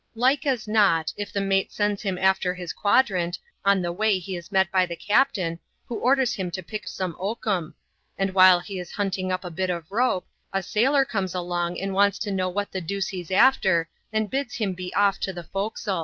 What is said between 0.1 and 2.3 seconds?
Like as not, if the mate sends him